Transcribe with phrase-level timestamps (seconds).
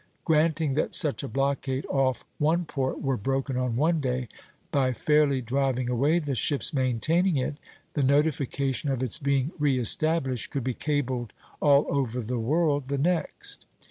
[0.25, 4.29] Granting that such a blockade off one port were broken on one day,
[4.71, 7.57] by fairly driving away the ships maintaining it,
[7.93, 12.97] the notification of its being re established could be cabled all over the world the
[12.97, 13.67] next.